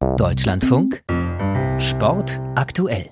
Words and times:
Deutschlandfunk 0.00 1.02
Sport 1.78 2.40
aktuell. 2.54 3.10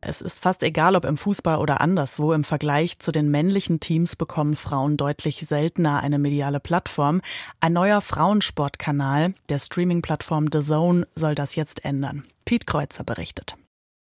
Es 0.00 0.20
ist 0.20 0.40
fast 0.40 0.62
egal, 0.62 0.94
ob 0.94 1.04
im 1.04 1.16
Fußball 1.16 1.56
oder 1.56 1.80
anderswo, 1.80 2.32
im 2.32 2.44
Vergleich 2.44 2.98
zu 2.98 3.10
den 3.10 3.30
männlichen 3.30 3.80
Teams 3.80 4.16
bekommen 4.16 4.54
Frauen 4.54 4.96
deutlich 4.96 5.46
seltener 5.46 6.00
eine 6.00 6.18
mediale 6.18 6.60
Plattform. 6.60 7.22
Ein 7.60 7.72
neuer 7.72 8.00
Frauensportkanal 8.00 9.34
der 9.48 9.58
Streaming-Plattform 9.58 10.48
The 10.52 10.60
Zone 10.60 11.06
soll 11.14 11.34
das 11.34 11.56
jetzt 11.56 11.84
ändern. 11.84 12.24
Piet 12.44 12.66
Kreuzer 12.66 13.04
berichtet. 13.04 13.56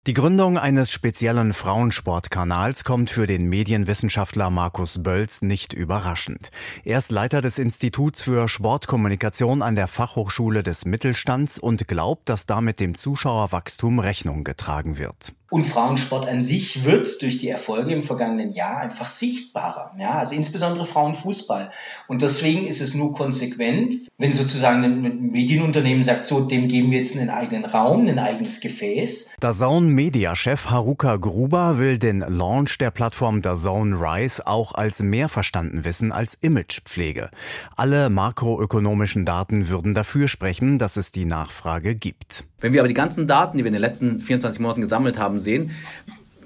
Die 0.06 0.14
Gründung 0.14 0.56
eines 0.56 0.90
speziellen 0.90 1.52
Frauensportkanals 1.52 2.84
kommt 2.84 3.10
für 3.10 3.26
den 3.26 3.50
Medienwissenschaftler 3.50 4.48
Markus 4.48 5.02
Bölz 5.02 5.42
nicht 5.42 5.74
überraschend. 5.74 6.50
Er 6.84 6.96
ist 6.96 7.10
Leiter 7.10 7.42
des 7.42 7.58
Instituts 7.58 8.22
für 8.22 8.48
Sportkommunikation 8.48 9.60
an 9.60 9.74
der 9.74 9.88
Fachhochschule 9.88 10.62
des 10.62 10.86
Mittelstands 10.86 11.58
und 11.58 11.86
glaubt, 11.86 12.30
dass 12.30 12.46
damit 12.46 12.80
dem 12.80 12.94
Zuschauerwachstum 12.94 13.98
Rechnung 13.98 14.42
getragen 14.42 14.96
wird. 14.96 15.34
Und 15.50 15.64
Frauensport 15.64 16.28
an 16.28 16.42
sich 16.42 16.84
wird 16.84 17.20
durch 17.22 17.38
die 17.38 17.48
Erfolge 17.48 17.92
im 17.92 18.04
vergangenen 18.04 18.52
Jahr 18.52 18.78
einfach 18.78 19.08
sichtbarer. 19.08 19.90
Ja, 19.98 20.12
also 20.12 20.36
insbesondere 20.36 20.84
Frauenfußball. 20.84 21.72
Und 22.06 22.22
deswegen 22.22 22.68
ist 22.68 22.80
es 22.80 22.94
nur 22.94 23.12
konsequent, 23.12 23.94
wenn 24.16 24.32
sozusagen 24.32 24.84
ein 24.84 25.30
Medienunternehmen 25.32 26.04
sagt, 26.04 26.24
so, 26.26 26.40
dem 26.42 26.68
geben 26.68 26.92
wir 26.92 26.98
jetzt 26.98 27.18
einen 27.18 27.30
eigenen 27.30 27.64
Raum, 27.64 28.06
ein 28.06 28.20
eigenes 28.20 28.60
Gefäß. 28.60 29.32
DAZN 29.40 29.88
Media-Chef 29.88 30.66
Haruka 30.66 31.16
Gruber 31.16 31.78
will 31.78 31.98
den 31.98 32.20
Launch 32.20 32.78
der 32.78 32.92
Plattform 32.92 33.42
DAZN 33.42 33.94
Rise 33.94 34.46
auch 34.46 34.74
als 34.74 35.00
mehr 35.00 35.28
verstanden 35.28 35.84
wissen 35.84 36.12
als 36.12 36.38
Imagepflege. 36.40 37.28
Alle 37.76 38.08
makroökonomischen 38.08 39.24
Daten 39.24 39.68
würden 39.68 39.94
dafür 39.94 40.28
sprechen, 40.28 40.78
dass 40.78 40.96
es 40.96 41.10
die 41.10 41.24
Nachfrage 41.24 41.96
gibt. 41.96 42.44
Wenn 42.60 42.72
wir 42.72 42.80
aber 42.80 42.88
die 42.88 42.94
ganzen 42.94 43.26
Daten, 43.26 43.58
die 43.58 43.64
wir 43.64 43.68
in 43.68 43.74
den 43.74 43.82
letzten 43.82 44.20
24 44.20 44.60
Monaten 44.60 44.80
gesammelt 44.80 45.18
haben, 45.18 45.40
sehen, 45.40 45.70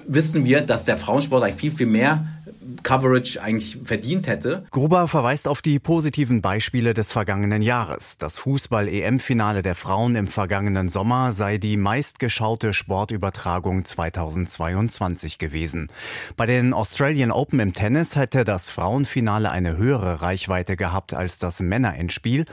wissen 0.07 0.45
wir, 0.45 0.61
dass 0.61 0.85
der 0.85 0.97
Frauensport 0.97 1.43
eigentlich 1.43 1.61
viel, 1.61 1.73
viel 1.73 1.87
mehr 1.87 2.27
Coverage 2.83 3.41
eigentlich 3.41 3.79
verdient 3.85 4.27
hätte. 4.27 4.65
Gruber 4.71 5.09
verweist 5.09 5.49
auf 5.49 5.63
die 5.63 5.79
positiven 5.79 6.43
Beispiele 6.43 6.95
des 6.95 7.13
vergangenen 7.13 7.63
Jahres. 7.63 8.19
Das 8.19 8.39
Fußball-EM-Finale 8.39 9.63
der 9.63 9.75
Frauen 9.75 10.17
im 10.17 10.29
vergangenen 10.29 10.89
Sommer 10.89 11.33
sei 11.33 11.59
die 11.59 11.77
meistgeschaute 11.77 12.73
Sportübertragung 12.73 13.85
2022 13.85 15.39
gewesen. 15.39 15.89
Bei 16.37 16.47
den 16.47 16.73
Australian 16.73 17.31
Open 17.31 17.61
im 17.61 17.73
Tennis 17.73 18.17
hätte 18.17 18.45
das 18.45 18.71
Frauenfinale 18.71 19.51
eine 19.51 19.77
höhere 19.77 20.23
Reichweite 20.23 20.77
gehabt 20.77 21.15
als 21.15 21.39
das 21.39 21.61
Männerendspiel. 21.61 22.45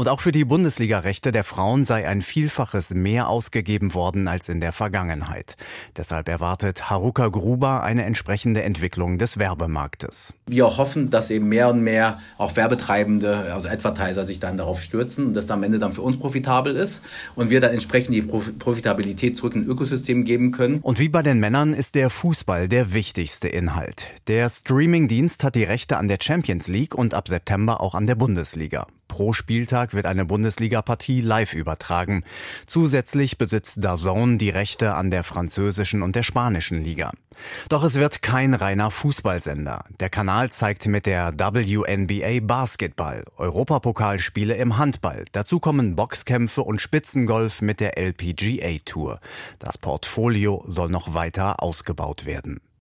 Und 0.00 0.08
auch 0.08 0.22
für 0.22 0.32
die 0.32 0.46
Bundesliga-Rechte 0.46 1.30
der 1.30 1.44
Frauen 1.44 1.84
sei 1.84 2.08
ein 2.08 2.22
Vielfaches 2.22 2.94
mehr 2.94 3.28
ausgegeben 3.28 3.92
worden 3.92 4.28
als 4.28 4.48
in 4.48 4.62
der 4.62 4.72
Vergangenheit. 4.72 5.58
Deshalb 5.94 6.26
erwartet 6.26 6.88
Haruka 6.88 7.28
Gruber 7.28 7.82
eine 7.82 8.06
entsprechende 8.06 8.62
Entwicklung 8.62 9.18
des 9.18 9.38
Werbemarktes. 9.38 10.32
Wir 10.46 10.78
hoffen, 10.78 11.10
dass 11.10 11.30
eben 11.30 11.50
mehr 11.50 11.68
und 11.68 11.82
mehr 11.82 12.18
auch 12.38 12.56
Werbetreibende, 12.56 13.52
also 13.52 13.68
Advertiser, 13.68 14.24
sich 14.24 14.40
dann 14.40 14.56
darauf 14.56 14.80
stürzen 14.80 15.26
und 15.26 15.34
das 15.34 15.50
am 15.50 15.62
Ende 15.64 15.78
dann 15.78 15.92
für 15.92 16.00
uns 16.00 16.18
profitabel 16.18 16.76
ist 16.76 17.02
und 17.34 17.50
wir 17.50 17.60
dann 17.60 17.74
entsprechend 17.74 18.14
die 18.14 18.22
Profitabilität 18.22 19.36
zurück 19.36 19.54
in 19.54 19.66
Ökosystem 19.66 20.24
geben 20.24 20.50
können. 20.50 20.78
Und 20.80 20.98
wie 20.98 21.10
bei 21.10 21.20
den 21.20 21.40
Männern 21.40 21.74
ist 21.74 21.94
der 21.94 22.08
Fußball 22.08 22.68
der 22.68 22.94
wichtigste 22.94 23.48
Inhalt. 23.48 24.08
Der 24.28 24.48
Streamingdienst 24.48 25.44
hat 25.44 25.56
die 25.56 25.64
Rechte 25.64 25.98
an 25.98 26.08
der 26.08 26.16
Champions 26.22 26.68
League 26.68 26.94
und 26.94 27.12
ab 27.12 27.28
September 27.28 27.82
auch 27.82 27.94
an 27.94 28.06
der 28.06 28.14
Bundesliga. 28.14 28.86
Pro 29.10 29.32
Spieltag 29.32 29.92
wird 29.92 30.06
eine 30.06 30.24
Bundesliga-Partie 30.24 31.20
live 31.20 31.54
übertragen. 31.54 32.22
Zusätzlich 32.68 33.38
besitzt 33.38 33.82
DAZN 33.84 34.38
die 34.38 34.50
Rechte 34.50 34.94
an 34.94 35.10
der 35.10 35.24
französischen 35.24 36.02
und 36.02 36.14
der 36.14 36.22
spanischen 36.22 36.84
Liga. 36.84 37.10
Doch 37.68 37.82
es 37.82 37.96
wird 37.96 38.22
kein 38.22 38.54
reiner 38.54 38.92
Fußballsender. 38.92 39.82
Der 39.98 40.10
Kanal 40.10 40.50
zeigt 40.50 40.86
mit 40.86 41.06
der 41.06 41.32
WNBA 41.32 42.38
Basketball, 42.40 43.24
Europapokalspiele 43.36 44.54
im 44.54 44.78
Handball. 44.78 45.24
Dazu 45.32 45.58
kommen 45.58 45.96
Boxkämpfe 45.96 46.62
und 46.62 46.80
Spitzengolf 46.80 47.62
mit 47.62 47.80
der 47.80 47.98
LPGA 47.98 48.78
Tour. 48.84 49.18
Das 49.58 49.76
Portfolio 49.76 50.62
soll 50.68 50.88
noch 50.88 51.14
weiter 51.14 51.64
ausgebaut 51.64 52.26
werden. 52.26 52.60